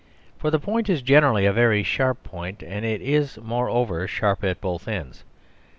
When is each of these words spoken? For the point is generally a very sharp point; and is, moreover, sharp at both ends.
For 0.35 0.49
the 0.49 0.57
point 0.57 0.89
is 0.89 1.03
generally 1.03 1.45
a 1.45 1.53
very 1.53 1.83
sharp 1.83 2.23
point; 2.23 2.63
and 2.63 2.83
is, 2.83 3.37
moreover, 3.37 4.07
sharp 4.07 4.43
at 4.43 4.59
both 4.59 4.87
ends. 4.87 5.23